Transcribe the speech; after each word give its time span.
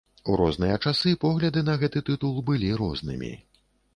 У 0.31 0.35
розныя 0.39 0.77
часы 0.85 1.11
погляды 1.25 1.63
на 1.67 1.75
гэты 1.83 2.03
тытул 2.09 2.41
былі 2.49 2.73
рознымі. 2.83 3.29